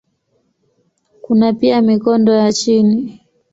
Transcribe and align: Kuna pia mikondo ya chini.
Kuna 1.21 1.53
pia 1.53 1.81
mikondo 1.81 2.33
ya 2.33 2.53
chini. 2.53 3.19